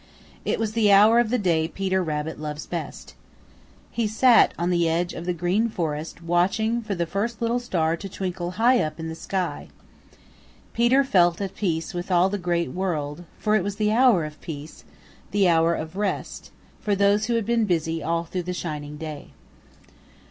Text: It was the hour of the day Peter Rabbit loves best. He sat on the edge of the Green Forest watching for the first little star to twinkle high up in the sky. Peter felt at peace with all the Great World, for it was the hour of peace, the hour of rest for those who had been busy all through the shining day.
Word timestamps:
It 0.45 0.57
was 0.57 0.73
the 0.73 0.91
hour 0.91 1.19
of 1.19 1.29
the 1.29 1.37
day 1.37 1.67
Peter 1.67 2.01
Rabbit 2.01 2.39
loves 2.39 2.65
best. 2.65 3.13
He 3.91 4.07
sat 4.07 4.51
on 4.57 4.71
the 4.71 4.89
edge 4.89 5.13
of 5.13 5.27
the 5.27 5.31
Green 5.31 5.69
Forest 5.69 6.23
watching 6.23 6.81
for 6.81 6.95
the 6.95 7.05
first 7.05 7.39
little 7.39 7.59
star 7.59 7.95
to 7.95 8.09
twinkle 8.09 8.49
high 8.57 8.79
up 8.81 8.99
in 8.99 9.09
the 9.09 9.13
sky. 9.13 9.67
Peter 10.73 11.03
felt 11.03 11.39
at 11.39 11.53
peace 11.53 11.93
with 11.93 12.09
all 12.09 12.29
the 12.29 12.39
Great 12.39 12.71
World, 12.71 13.25
for 13.37 13.55
it 13.55 13.63
was 13.63 13.75
the 13.75 13.91
hour 13.91 14.25
of 14.25 14.41
peace, 14.41 14.83
the 15.29 15.47
hour 15.47 15.75
of 15.75 15.95
rest 15.95 16.49
for 16.79 16.95
those 16.95 17.27
who 17.27 17.35
had 17.35 17.45
been 17.45 17.65
busy 17.65 18.01
all 18.01 18.23
through 18.23 18.41
the 18.41 18.53
shining 18.53 18.97
day. 18.97 19.29